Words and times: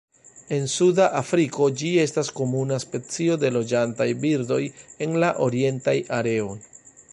En 0.55 0.63
suda 0.75 1.03
Afriko 1.19 1.67
ĝi 1.81 1.91
estas 2.05 2.31
komuna 2.39 2.79
specio 2.85 3.37
de 3.45 3.53
loĝantaj 3.59 4.09
birdoj 4.27 4.61
en 5.09 5.17
la 5.25 5.33
orientaj 5.49 5.97
areoj. 6.21 6.53